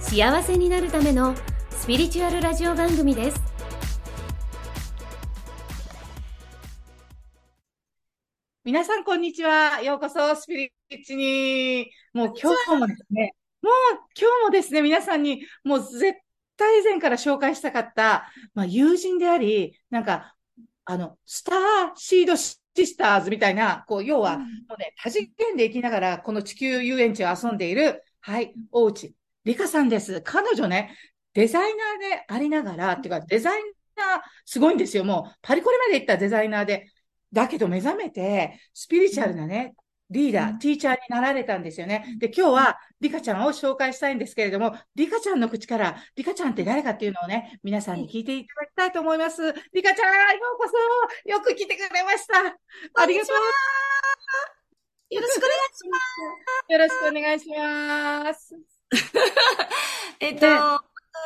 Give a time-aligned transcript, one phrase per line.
[0.00, 1.34] 幸せになるための
[1.70, 3.40] スピリチュアルラジオ番組です
[8.64, 9.82] 皆さん、こんにちは。
[9.82, 11.90] ようこそ、スピリッチに。
[12.12, 13.72] もう今日もですね、もう
[14.18, 16.18] 今日もですね、皆さんに、もう絶
[16.56, 20.34] 対以前から紹介したかった、まあ、友人であり、なんか、
[20.84, 21.56] あの、スター
[21.96, 30.20] シードシスターズみたいな、こう、要は、もうね、多次元で生きながら、この地球遊園地を遊んでいる、はい、大内理香さんです。
[30.22, 30.96] 彼女ね、
[31.34, 33.62] デザイナーでありながら、っていうか、デザイ
[33.96, 35.04] ナー、すごいんですよ。
[35.04, 36.86] もう、パリコレまで行ったデザイナーで。
[37.32, 39.74] だけど目覚めて、スピリチュアルなね、
[40.10, 42.16] リーダー、ティーチャーになられたんですよね。
[42.18, 49.54] で、今日はリカちゃんを紹介したいんですけれども、リカちゃんの口から、リカちゃんって誰かっていうのをね、皆さんに聞いていただきたいと思います。
[49.72, 52.38] リカちゃん、ようこそ、よく来てくれました。
[52.40, 53.36] ありがとう。
[55.14, 56.72] よろしくお願いします。
[56.72, 58.79] よろしくお願いします。
[60.20, 60.46] えっと、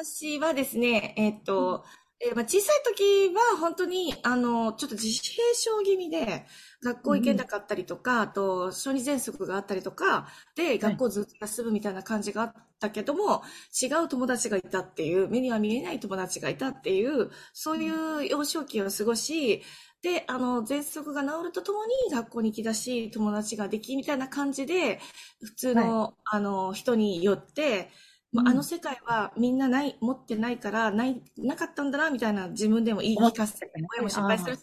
[0.00, 1.84] 私はですね、えっと、
[2.20, 6.46] えー、まあ、小さい時は本当に、あの、ちょっと自閉症気味で、
[6.82, 13.42] 学校行けなかったりとか、うん、あと、小児喘息があったりとか、で、学校ずっと休むみたいな感じがあったけども、は
[13.82, 19.62] い、違う友達がいたっていう、目には見えない友達がいたっていう、そういう幼少期を過ごし、
[20.02, 25.00] で、あの、喘息が治るとともに学校に行き出し、友達ができ、みたいな感じで、
[25.42, 27.90] 普通の、はい、あの、人によって、
[28.34, 34.60] まあ、あの世界はみんなない、持ってないから、ない、なかったんだな、みたいな自分でも言い聞かせて、親も心配するし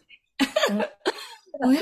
[0.74, 0.90] ね。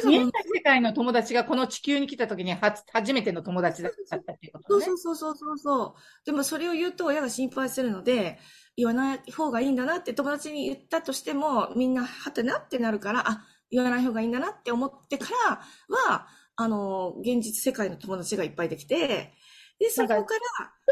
[0.06, 4.86] 見えない世界の友達がこの地球に来た時に初初めての友達だったっていうことね。
[4.86, 6.26] そうそうそうそうそう。
[6.26, 8.40] でもそれを言うと親が心配するので、
[8.76, 15.62] 言わない方がいいんだなって友達に言ったとしても、みんなはてなってなるから、あ、言わない方がいいんだなって思ってから
[15.96, 19.34] は、あの、現実世界の友達がいっぱいできて、
[19.80, 20.24] で、そこから。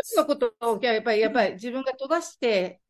[0.02, 2.81] 一つのことを、やっぱり、やっぱり自分が飛ばして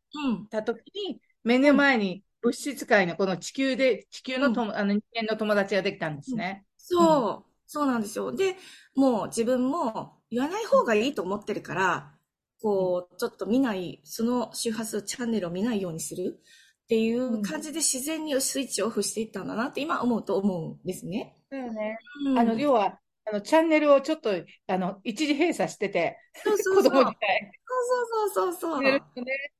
[0.50, 6.66] たときに、目の前に物質界のこの地球で、地球のと、うん、あの人間の友達ができたんですね。
[6.78, 8.31] そう、そうなんですよ。
[8.31, 8.56] で、
[8.96, 12.13] もう自分も言わない方がいいと思ってるから、
[12.62, 16.40] こう、ちょっと見ない、その周波数チャンネルを見ないようにする
[16.84, 21.38] っていう感じで自然にスイッチをオフしていったんだなって今思うと思うんですね。
[21.50, 21.97] だよね。
[22.28, 24.31] うん、あの、要は、あの、チャンネルをちょっと、
[24.67, 26.83] あの、一時閉鎖してて、そうそうそう。
[26.83, 27.51] 子供時代。
[27.89, 28.81] そうそうそうそう。
[28.81, 29.01] ね、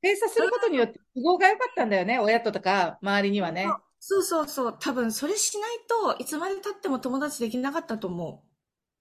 [0.02, 3.68] 閉鎖することによって都合が良かったんだよね、親ととか、周りにはね。
[4.00, 4.78] そうそうそう。
[4.80, 8.48] 多分、それしないといつまで経っても友達できなかったと思う。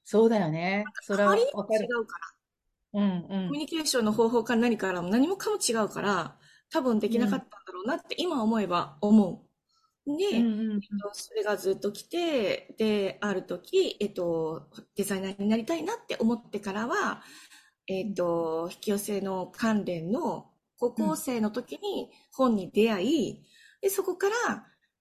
[0.04, 0.84] そうだよね。
[1.03, 1.37] それは。
[1.37, 2.19] り違うか
[2.93, 3.00] ら。
[3.00, 3.27] うんうん。
[3.48, 6.38] コミュニケーションの方法から何からも何もかも違うから、
[6.71, 9.46] 多分できなかったんだろうなって今思えば思う。
[10.06, 10.81] で、うんうん
[11.12, 17.22] それがずっと来て、で、ある時、えっと、デザイナーになりたいなって思ってからは、
[17.89, 23.45] えっと、引き寄せの関連の高校生の時に本に出会い、
[23.81, 24.34] で、そこから、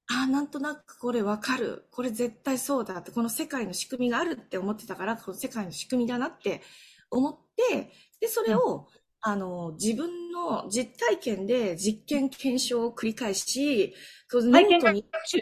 [0.07, 1.87] ああ、なんとなくこれわかる。
[1.91, 6.61] これ絶対そうだって、この世界の仕組みがあるって思ってたから、この世界の仕組みだなって
[7.09, 8.87] 思って、で、それを、
[9.27, 13.95] あの、自分の実体験で実験検証を繰り返し、
[14.31, 15.39] この体験学習。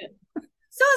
[0.70, 0.88] そう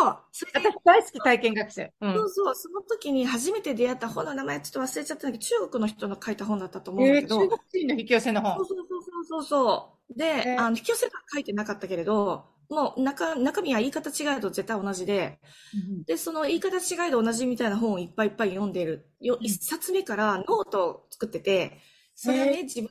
[0.00, 0.50] そうそう。
[0.52, 1.88] 私大好き体験学習。
[2.00, 2.54] うん、そうそう。
[2.56, 7.36] その時に初めて出会った本の名前ちょっと忘れちゃったんだけど、中国の人の書いた本だったと思うんだけど。
[7.36, 8.56] えー、中国人の引き寄せの本。
[8.56, 10.18] そうそうそうそうそう。
[10.18, 15.38] で、えー、あの、引き寄せが書いてなかったけれど、もう中、中身は言い方違いと絶対同じで、
[15.74, 19.06] うん、で、その言い方違いと同じみたいな本をいっぱいいっぱい読んでいる。
[19.20, 21.78] 一、冊目からノートを作ってて、
[22.14, 22.90] それはね、自分、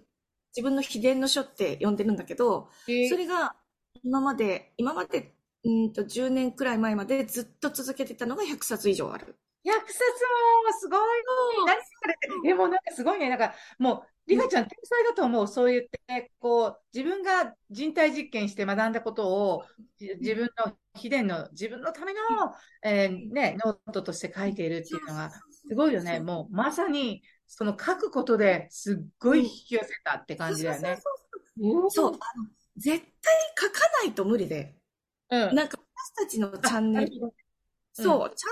[0.56, 3.56] 自分の秘伝の書って呼んでるんだけど、それが
[4.04, 5.34] 今まで、今まで、
[5.66, 9.38] うんと10年くらい前までずっと続けてたのが100冊以上ある。
[9.66, 11.00] 100冊もすごい。
[11.66, 12.08] 何そ
[12.44, 13.30] れえ、もうなんかすごいね。
[13.30, 15.48] なんかもう、リカちゃん天才だと思う。
[15.48, 19.64] そう言って、こう、自分が人体実験して学んだことを、
[20.00, 22.20] 自分の秘伝の、自分のための、
[22.84, 25.32] えー、ね、ノートとして書いているっていうのが、
[25.68, 26.20] すごいよね。
[26.20, 31.00] もう、まさに、その書くことですっごい引き寄せたって感じだよね。
[31.90, 32.20] そう。
[32.78, 33.04] 絶対
[33.60, 34.76] 書かないと無理で。
[35.30, 35.56] うん。
[35.56, 35.78] なんか
[36.18, 37.10] 私たちのチャンネル、
[37.94, 38.50] そう、チャ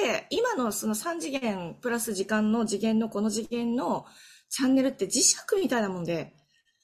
[0.00, 4.06] ネルって、今のその3次元プラス時間の次元のこの次元の
[4.48, 6.34] チャンネルって磁石みたいなもんで、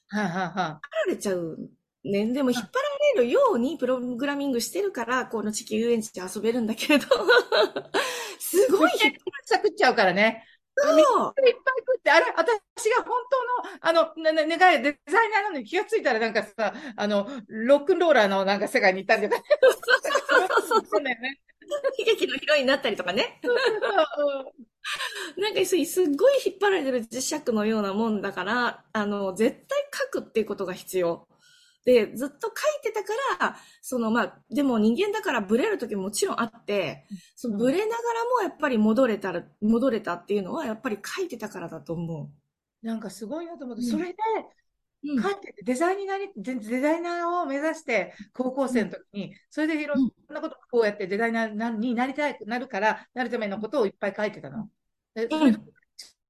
[0.09, 1.57] はいはいは引っ張られちゃう
[2.03, 2.33] ね。
[2.33, 2.71] でも引っ張ら
[3.21, 7.07] れるようにプログラミングしてるから、この地球遊園地で遊べるんだけれど、
[8.39, 9.17] すごい引っい。
[9.47, 10.45] 食っちゃうからね。
[10.81, 19.43] 張いっぱい食って、あれ、私が本当の、あの、な、な、願い、デザイナーなのに気がついたらなんかさ、あの、ロックンローラーのなんか世界に行ったんだよね。
[20.67, 21.39] そうだよね。
[21.99, 23.39] 悲劇のヒロインになったりとかね。
[23.43, 24.41] そうそ
[25.37, 31.27] うなんかすすっごい引っ張られてる磁石のようなもんだから、あの、絶対書くっていうことが必要。
[31.85, 37.05] で、ずっと書いてたから、そのまあ、でも人間だからブレる時ももちろんあって、
[37.35, 42.31] そのブレながらもやっぱり戻れたら、戻れたっていうのはやっぱり書いてたからだと思
[42.81, 43.89] なんかすごいなと思って、うん。
[43.89, 44.13] それで、
[45.03, 45.13] う。
[45.13, 45.23] うん。
[45.23, 54.69] 書いてて、デザインになり、デデザイナーを目指して、高校生の時に、それでいろんなことこうやってデザイナーなになりたい、なるから、なるためのことをいっぱい書いてたの。
[55.15, 55.57] でそれち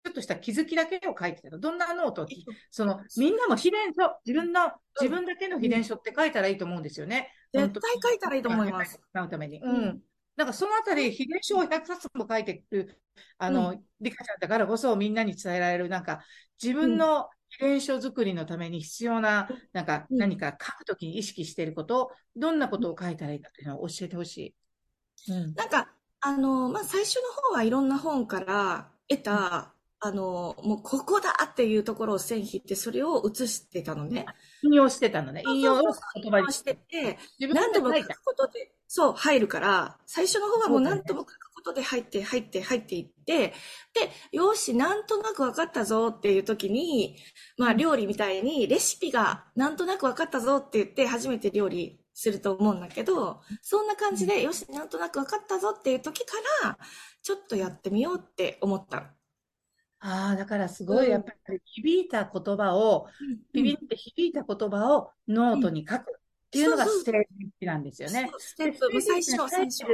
[0.09, 1.59] ょっとした気づきだけを書いてたの。
[1.59, 2.27] どんなノートを
[2.69, 7.31] その、みんなも秘伝書、自分の、自分だけの秘伝書って書いたらいいと思うんですよね。
[7.53, 8.99] 絶対書いたらいいと思います。
[9.13, 9.61] なうために。
[9.61, 10.01] ううんん。
[10.35, 13.01] なんかそのあたり、秘伝書を100冊も書いてる、
[13.37, 16.23] あの、リカちゃんだからこそみんなに伝えられる、なんか、
[16.61, 24.55] 自分の秘伝書作りのために必要な、なんか、うん何か書くときに意識していること、どんなことを書いたらいいかというのを教えてほしい。
[25.31, 25.53] うん。
[25.55, 34.25] なんか、あの、まあ、最初の方はいろんな本から得た、あの、もうここだっていうところを線引いて、それを写してたのね。
[34.63, 35.43] 引用してたのね。
[35.45, 35.81] 引用を
[36.15, 38.03] 言葉にしてて、自何度も書。
[38.03, 43.53] くことで、そう、入るから、最初の方はもう何度も書くことで入って、入って、入っていって、
[43.93, 47.17] で、よし、なんとなく分かったぞっていう時に、
[47.57, 56.77] まあ料理みたいにレシピがなんとなく分かったぞって言って初めて料理すると思うんだけど、そんな感じで、よし、なんとなく分かったぞっていう時から、
[57.21, 59.13] ちょっとやってみようって思った。
[59.99, 61.11] ああ、だからすごい、うん。
[61.11, 63.07] やっぱり響いた言葉を、
[63.53, 66.03] ビビって響いた言葉をノートに書くっ
[66.51, 67.01] ていうのがそうそう。
[67.01, 68.29] ステージなんですよね。
[68.31, 69.85] そうステップ、もう最初、最初。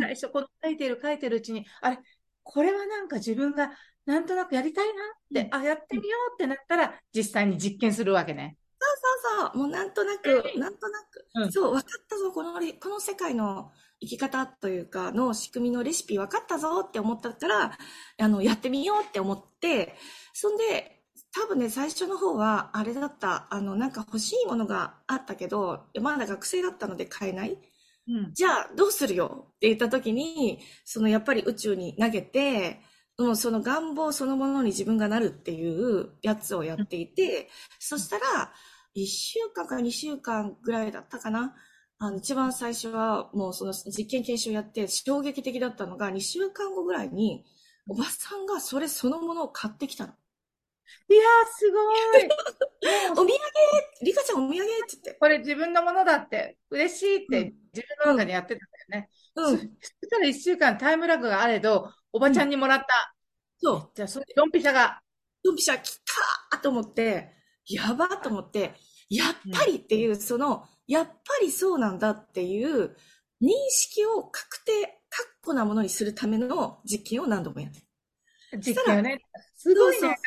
[0.00, 1.98] 最初、この書いてる書いてるうちに、あれ、
[2.42, 3.72] これはなんか自分が
[4.06, 8.56] なんとなくやりたいなって、あ、やってみようってなったら、実際に実験するわけね。
[8.80, 11.52] そうそう、もうなんとなく、なんとなく、うん。
[11.52, 13.70] そう、分かったぞ、このレ、この世界の
[14.02, 17.78] 生き方というか、の仕組みのレシピ分かったぞって思ったから、
[18.18, 19.94] あの、やってみようって思って、
[20.32, 21.02] そんで、
[21.32, 27.56] 多分ね、最初の方は、あれだった、あの、なんか欲しいものがあったけど、まだ学生だったので買えない。
[28.08, 28.34] うん。
[28.34, 32.80] じゃあ、どうするよって言った時に、そのやっぱり宇宙に投げて、
[33.18, 37.48] もうその願望そのものに自分がなるっていうやつをやっていて、
[37.78, 38.52] そしたら、
[38.96, 41.54] 1週間か2週間ぐらいだったかな。
[42.04, 47.44] あの、一番最初はもうその実験研修やって衝撃的だったのが、2週間後ぐらいに、
[47.88, 50.12] おばさんがそれそのものを買ってきたの。
[51.08, 51.78] いやー、すご
[52.18, 52.28] い。
[53.12, 53.28] お土産
[54.02, 55.14] リカちゃんお土産って言って。
[55.14, 59.10] これ自分のものだって、嬉しいっうんて自分の中でやってたんだよね。
[59.36, 59.58] うん。
[59.58, 63.14] そしたら一週間タイムラグがあれど、おばちゃんにもらった。
[63.58, 63.90] そう。
[63.94, 65.00] じゃあ、そのドンピシャが、
[65.44, 66.00] ドンピシャ来
[66.50, 67.32] たと思って、
[67.64, 68.74] やばと思って、
[69.08, 71.12] やっぱりっていう、その、やっぱ
[71.42, 72.96] りそうなんだっていう
[73.40, 74.72] 認識を確定、
[75.10, 77.86] 確固なものにするための実験を何度もやってる。
[78.60, 79.18] 実験をね。
[79.56, 80.00] すごいね。
[80.00, 80.22] そうなんか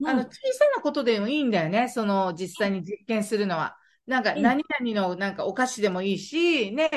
[0.00, 1.88] うんあの、小さなことでもいいんだよね。
[1.88, 3.76] その、実際に実験するのは。
[4.06, 6.88] なんか、うん何々の、なんか、お菓子でもいいし、ね、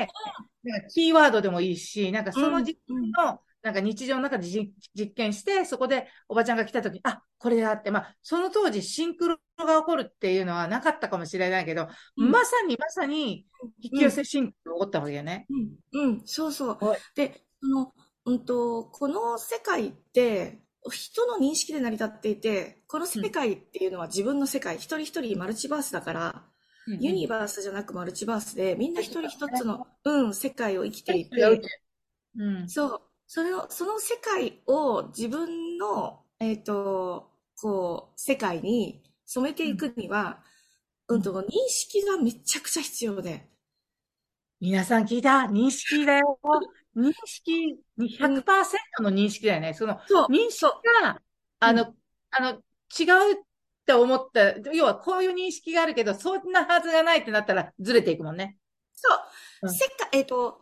[0.64, 12.30] なんか、キーワードでもいいし、なんか、その実うんの、なんか日常の中で実実験して、そこでおばちゃんが来た時あ、これだって、まあ、その当時シンクロが起こるっていうのはなかったかもしれないけど、うん。
[12.30, 13.46] まさにまさに
[13.82, 15.48] 引き寄せシンクロが起こったわけよね。
[15.94, 16.86] うん、うん、そうそう。
[16.86, 17.00] はい。
[17.16, 17.94] で、その、
[18.26, 20.60] うんと、この世界って、
[20.92, 26.44] 人の認識で成り立っていて、この世界っていうのは自分の世界、一人一人マルチバースだから、
[26.88, 31.62] ユニバースじゃなくマルチバースで、みんな一人一つの、うん、世界を生きていて、
[32.38, 32.70] うん。
[32.70, 33.02] そう。
[33.36, 40.44] それを、その世界を自分の、えっと、こう、世界に染めていくには、
[41.08, 43.50] うんと、認識がめちゃくちゃ必要で。
[44.62, 45.48] 皆さん聞いた？
[45.50, 46.38] 認識だよ。
[46.96, 49.74] 認識、100%の認識だよね。
[49.74, 50.28] そのそう。
[50.32, 50.62] 認識
[51.02, 51.20] が、
[51.60, 51.92] あの、
[52.30, 53.36] あの、違うっ
[53.88, 58.60] て思った、要はこういう認識があるけど、そんなはずがないってなったらずれていくもんね。
[58.94, 59.20] そう
[59.64, 59.66] う。
[59.66, 60.62] ん世界、えっと、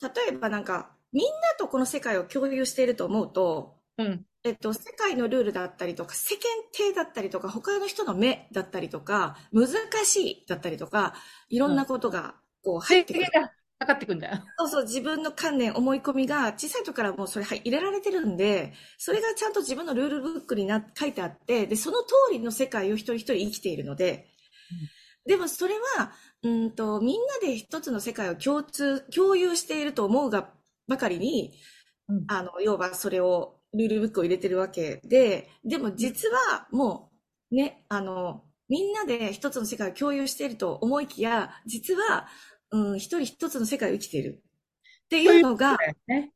[0.00, 4.26] 例えばなんか、みんなとこの世界を共有していると思うと、うん。
[4.42, 6.42] えっと、世界のルールだったりとか、世間
[6.72, 9.68] 体だったりとか、他の人の目だったりとか、難
[10.04, 11.14] しいだったりとか、
[11.48, 13.26] いろんなことが、こう、入ってくる。
[13.78, 14.42] かかってくんだよ。
[14.58, 24.26] そうそう、自分の観念、思い込みが小さい時からもうそれ入れられてるんで、それがちゃんと自分のルールブックにな書いてあって、で、その通りの世界を一人一人生きているので、
[25.26, 30.50] でもそれは、うんと、みんなで一つの世界を共通、共有していると思うが
[30.88, 31.54] ばかりに、
[32.08, 37.10] うんあの、要はそれを、ルールブックを入れてるわけで、でも実はも
[37.50, 42.28] う、ね、あの、みんなで一つの世界を共有していると思いきや、実は、
[42.70, 44.42] うん、一人一つの世界を生きている。
[45.06, 45.76] っていうのが、
[46.06, 46.32] ね。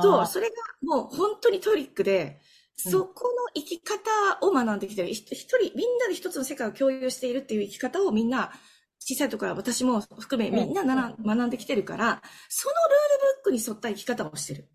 [0.00, 5.08] そう、あそれがもう本当にトリックで、うんそこの生き方を学んできてる。
[5.08, 8.50] ひ一人、みんなで一つの世界を共有しているっていう生き方をみんな、
[9.04, 14.68] 小さい時から私も含めうんみんななら学んできてるから、そのルールブックに沿った生き方をしてる。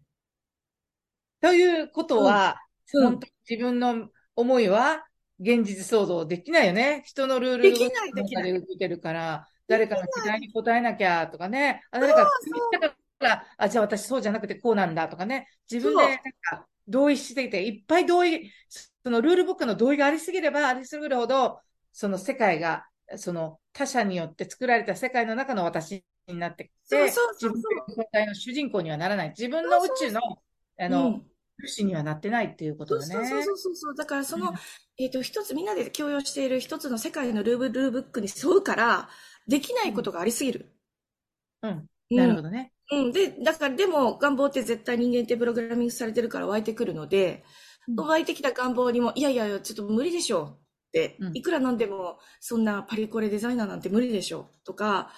[1.41, 2.67] ということは、うん
[3.03, 4.07] 本当に自分の
[4.37, 5.05] 思いは
[5.41, 7.03] 現実想像できないよね。
[7.05, 11.81] 人のルールできないのできない中で動いてるから、誰かの期待に応えなきゃとかね。
[11.91, 12.31] あ、誰かか
[13.19, 15.49] ら、あ、じゃあ私そうじゃなくてこうなんだとかね。
[15.69, 18.51] 自分でなんか同意していて、いっぱい同意、
[19.03, 21.59] そのルールブックの同意がありすぎればありすぎるほど、
[21.91, 22.85] その世界が、
[23.17, 29.29] その他者によって作られた世界の中の私になってきて、そうそうそう自分の主人公にはならない。
[29.29, 30.21] 自分の宇宙の、
[30.79, 31.31] あうの、ん
[31.65, 33.15] 主にはなってないっていうことだね。
[33.15, 33.95] そうそうそうそうそう。
[33.95, 34.57] だからそのうん、
[34.97, 39.09] えっと、一つみんなで共有している一つの世界のルールルールブックに沿うから、
[39.47, 40.71] できないことがありすぎる。
[41.61, 41.71] うん。
[41.71, 42.73] うんなるほどね。
[42.91, 43.11] うん。
[43.11, 47.43] で、だから、でも、願望って絶対人間ってプログラミングされてるから湧いてくるので、
[47.87, 50.59] うん湧いてきた願望にも、いやいやいや、ちょっと無理でしょ
[51.33, 55.11] いくらなんでも、そんなパリコレデザイナーなんて無理でしょとか、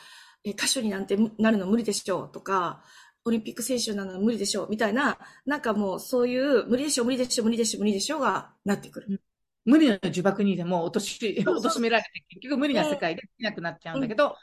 [0.43, 2.83] え歌手になんてなるの無理でしょとか、
[3.25, 9.21] オリンピック選手なの無理でしょみたいな、なんかもうそういう、無理でしょ、無理でしょ、無理でしょ、無理でしょがなってくる。
[9.65, 14.35] 無理の呪縛にでも落とし、落としめられて、結局無理な世界でできなくなっちゃうんだけど、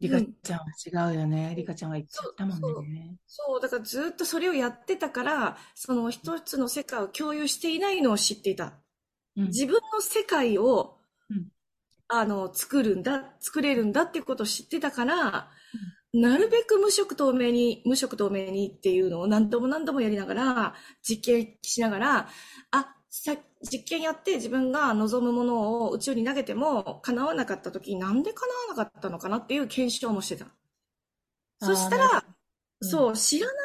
[0.00, 1.54] リカちゃんは違うよね。
[1.56, 3.16] リカちゃんは言っちゃったもんね。
[3.26, 8.83] そう、だからずっとそれをやってたから、その一つの世界を共有していないのを知っていた。
[9.36, 9.46] うん。
[9.46, 10.98] 自分の世界を、
[11.30, 11.48] うん。
[12.08, 15.50] あの、作るんだ、作れるんだっていうことを知ってたから、
[16.12, 22.28] なるべく無色透明に、無色透明にっていうのを何度も何度もやりながら、実験しながら、
[22.70, 30.46] あ、さ、実験やって自分が望むものを宇宙に投げても叶わなかった時、なんで叶わなかったのかなっていう検証もしてた。
[31.58, 32.24] そしたら、
[32.80, 32.88] うん。
[32.90, 33.56] そう、知らない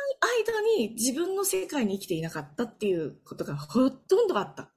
[0.47, 4.71] 間に自分の世界に生きていなかったっていうことがほとんどあった。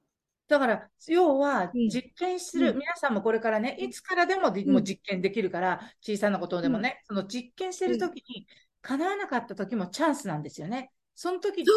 [0.53, 1.89] だから、要はうん。
[1.89, 2.79] 実験する、うん。
[2.79, 4.73] 皆さんもこれからね、いつからでもでうん。
[4.73, 8.47] もう実験できるから、小さなことでもね、その実験してるときに、
[8.83, 10.93] 叶わなかったときもチャンスなんですよね。
[11.15, 11.71] その時って。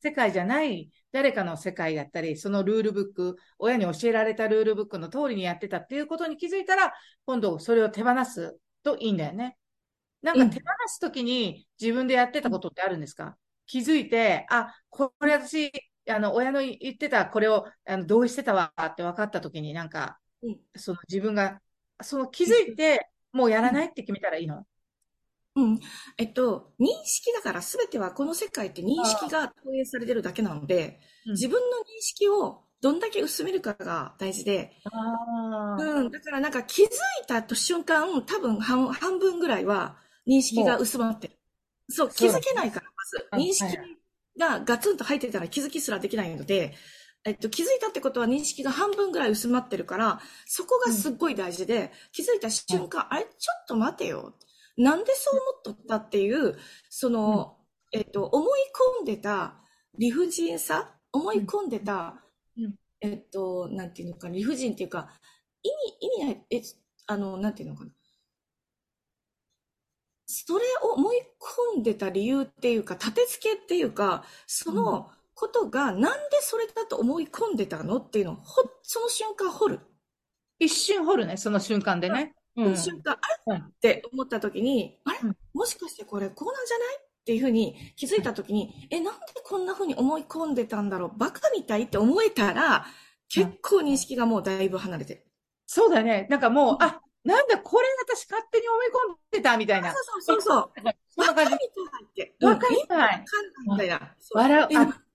[0.00, 6.92] 世界じゃない誰かの世界だったり、そのルールブック、親に教えられたルールブックの通りにやってたっていうことに気づいたら、
[7.26, 9.56] 今度それを手放すといいんだよね。
[10.22, 10.50] なんかうん。
[10.50, 13.36] 手放すときに自分でやってたことってあるんですか？
[13.66, 15.72] 気づいて、あ、これ私、
[16.10, 21.60] あの、親の言ってたこれをあの同意してたわって分かったときになんか、うんその自分が、
[22.00, 24.64] その気づいて、もうやらないって決めたらいいの？
[25.56, 25.80] うん。
[26.16, 34.72] えっと、認識だから全てはこの世界って認識が投影されてるだけなので、うん自分の認識をどんだけ薄めるかが大事で、
[35.78, 36.10] うん。
[36.10, 36.90] だからなんか気づい
[37.26, 39.96] た瞬間、多分半半分ぐらいは
[40.26, 41.34] 認識が薄まってる。
[41.90, 42.86] そう、気づけないから、
[43.32, 43.48] まず。
[43.50, 43.76] 認識
[44.38, 46.74] がガツンと入ってたら気づきすらできないので、
[47.24, 53.28] えっと、気づいたってことは認識が半分ぐらい薄まってるから、そこがすっごい大事で、気づいた瞬間、あれ、ちょ
[53.64, 54.34] っと待てよ。
[54.76, 56.56] なんでそう思っとったっていう、
[56.88, 57.56] その、
[57.92, 58.50] えっと、思い
[59.00, 59.56] 込んでた
[59.98, 60.94] 理不尽さ？
[61.12, 62.22] 思い込んでた、
[62.56, 62.74] うん。
[63.00, 65.08] えっと、なんていうのかな、理不尽っていうか、
[65.62, 66.62] 意味、意味ない、え、
[67.06, 67.90] あの、なんていうのかな。
[70.30, 71.22] それを思い
[71.74, 76.08] 込んでた理由っていうか、立て付けっていうか、そのことがなんで
[76.42, 79.80] それだと思い込んでたのっていうのをほ、その瞬間掘る。
[80.58, 82.34] 一瞬掘るね、その瞬間でね。
[82.56, 82.76] うん。
[82.76, 85.18] 瞬間、あうんれって思った時に、あれ？
[85.22, 92.84] うんもしかしてこれこうなんじゃないっていうふうに気づいた時に、え、なんでこんなふうに思い込んでたんだろうバカみたいって思えたら、
[93.28, 95.26] 結構認識がもうだいぶ離れてる。
[95.66, 96.26] そうだね。
[96.30, 99.92] なんかもう、うんあ、なんだ、これ私勝手に思い込んでたみたいな。
[99.92, 100.72] そうそうそうそう。
[101.10, 101.54] そんな感じ。
[101.54, 101.58] っ
[102.14, 102.34] て。
[102.40, 102.98] わかりたい。
[102.98, 104.00] わかんない
[104.32, 104.68] 笑う。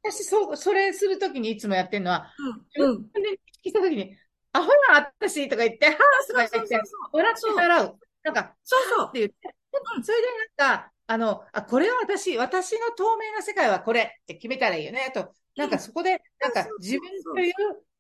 [0.04, 2.32] 私、そう、それするときにいつもやってるのは、
[2.78, 2.92] うん。
[2.92, 3.12] うん。
[3.14, 3.20] で、
[3.66, 4.16] 聞いたときに、
[4.52, 5.96] アホな私とか言って、はぁ
[6.28, 6.80] とか言って、
[7.12, 8.00] 笑って笑う。
[8.22, 9.12] なんか、そうそうっ。
[9.12, 9.56] て言って、
[10.04, 10.28] それで
[10.60, 15.08] なんか、あの、あ、これは私、私の透明な世界はこれって決めたらいいよね。
[15.10, 17.54] あと、なんかそこで、なんか自分という、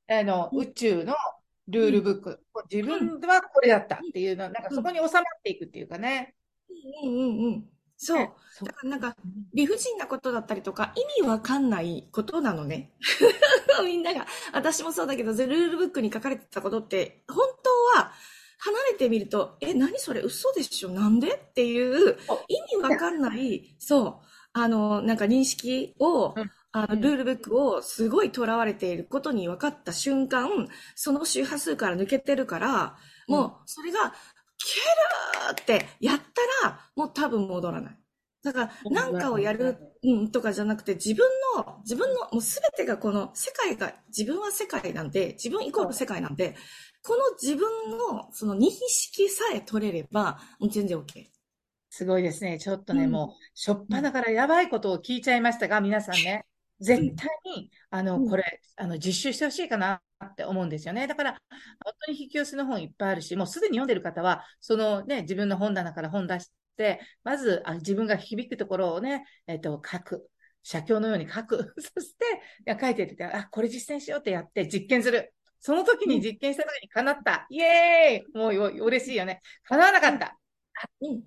[0.07, 1.15] あの、うん宇宙の
[1.67, 2.39] ルールブック、
[2.71, 6.35] 自分はこれだったっていうの、なんかそこに収まっていくっていうかね。
[7.03, 7.69] うんうんうん。
[7.97, 8.27] そう。
[8.63, 9.15] だからなんか、
[9.53, 12.91] 理不尽なことだったりとか、意味わかんないことなのね。
[13.85, 18.11] みんなが、私もそうだけど、ルールブックに書かれてたことって、本当は、
[18.59, 22.17] 離れてみると、え、何それ嘘でしょなんでっていう
[22.47, 26.33] 意味わかんない、そう、あの、なんか認識を、
[26.75, 34.13] あの、ルールブックをすごい囚われていることに分かった瞬間、その周波数から抜けてるから、もう、それが、
[34.57, 37.97] キャルーってやったら、もう多分戻らない。
[38.43, 46.55] だから、なんかをやる、うん、とかじゃなくて、自分の、自分の、もうすべてがこの世界が、自分は世界なんで、自分イコール世界なんで、
[47.03, 51.27] この自分のその認識さえ取れれば、もう全然 OK。
[51.91, 52.57] すごいですね。
[52.57, 56.47] ちょっとね、うん、もう、しょっぱなからやばいことを聞いちゃいましたが、皆さんね、
[56.79, 61.07] 絶対に、あの、これ、あの、実習してほしいかなって思うんですよね。
[61.07, 61.41] だから、
[61.83, 70.29] 本当に引き寄せの本いっぱいあるし、もうすでに読んでる方は、そのね、自分の本棚から本出して、まず、あ自分が響くところをね、えっ、と、書く。
[70.63, 71.73] 写経のように書く。
[71.77, 75.33] そして、書いてて、あ、これ実践しようってやって実験する。
[75.59, 77.45] その時に実験した時に叶った。
[77.49, 79.41] イエーイもう嬉しいよね。
[79.63, 80.37] 叶わなかった。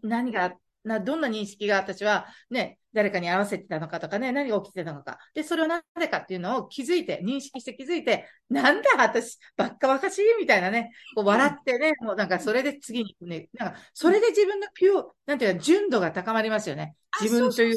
[0.02, 5.18] 何が、な、どんな認識が私はね、誰かに合わせてたのかとかね、何が起きてたのか。
[5.34, 16.96] で、それをなぜかっていうのを気づいて、認識して気づいて、なんだ私、ばっかばかしいみたいなね、こう笑ってね、もうなんかそれで次にね、なんかそれで自分のピュー、なんていうか、純度が高まりますよね。
[17.20, 17.76] 自分という。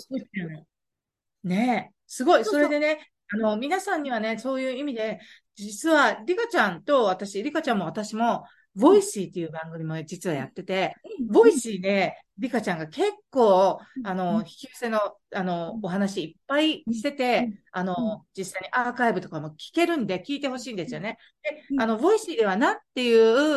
[1.44, 2.46] ねえ、すごい。
[2.46, 5.20] それでね、あの、皆さんにはね、そういう意味で、
[5.56, 8.46] 実は、リカちゃんと私、リカちゃんも私も、
[8.80, 10.96] Voicy っていう番組も実はやってて、
[11.30, 15.00] Voicy で、リカちゃんが結構、あの、引き寄せの、
[15.36, 21.18] あの、お話いっぱいしてて、あの、実際にアーカイブとかも聞けるんで、聞いてほしいんですよね。
[21.44, 23.14] で、あの、 Voicy では何ってい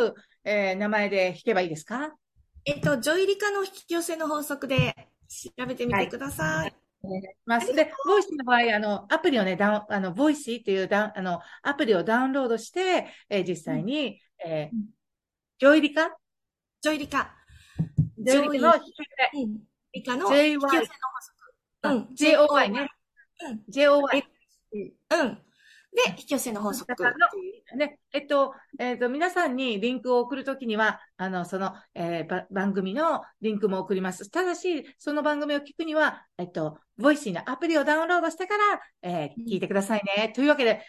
[0.06, 0.14] う、
[0.44, 2.16] えー、名前で引けばいいですか？
[2.64, 6.64] えっと、ジョイリカの引き寄せの法則で調べてみてください。
[6.64, 6.74] はい。
[7.04, 7.22] お願い。
[7.22, 7.72] します。
[7.72, 16.10] で、 Voicy の場合、あの、アプリをね、ダウン、あの、 Voicy っていうダウン、あの、アプリをダウンロードして、えー、実際に、うん、えー、ジョイリカ？
[16.80, 17.34] ジョイリカ。
[18.18, 18.68] ジョイリカ？
[18.68, 18.92] の引き
[19.92, 20.86] リカの引き寄せの法
[21.20, 21.48] 則。
[21.82, 22.08] うん。
[22.14, 22.88] JOY ね。
[23.48, 23.62] うん。
[23.70, 24.22] JOY。
[24.72, 25.38] うん。
[25.94, 26.90] で、引き寄せの法則。
[27.76, 34.30] ね、えっと、えっと、皆さんにリンクを送るときには、あの、その、えー、番組のリンクも送ります。
[34.30, 40.32] ただし、その番組を聞くには、えっと、 Voicy のアプリをダウンロードしてから、えー、聞いてくださいね。
[40.34, 40.82] というわけで、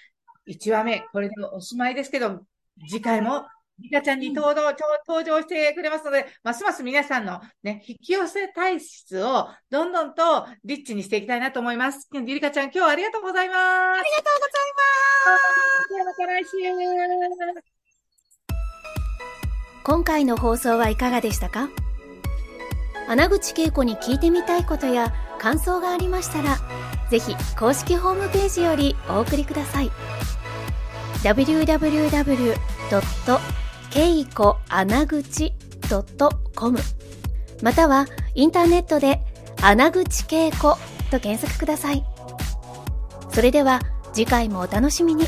[0.47, 2.45] 1話目、これでおしまいですけど、
[2.89, 3.45] 次回も
[3.79, 4.71] リカちゃんに登場、
[5.07, 12.07] 登場してくれますので、ますます皆さんのね、引き寄せ体質をどんどんとリッチにしていきたいなと思います。
[12.13, 13.57] リカちゃん、今日はありがとうございます。
[13.57, 14.73] ありがとうござい
[16.05, 16.05] ます。
[16.05, 16.51] また来週。
[19.83, 21.67] 今回の放送はいかがでしたか？
[23.09, 26.57] 穴口恵子に聞いてみたいことや感想がありましたら、
[27.09, 29.91] ぜひ公式ホームページよりお送りください。
[31.23, 32.55] www.
[33.93, 35.53] けいこ穴口
[36.55, 36.79] .com
[37.61, 39.21] またはインターネットで
[39.61, 40.79] 穴口けいこ
[41.11, 42.03] と検索ください。
[43.31, 45.25] それでは次回もお楽しみに。